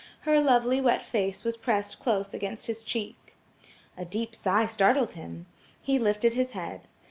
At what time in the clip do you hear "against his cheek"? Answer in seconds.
2.33-3.35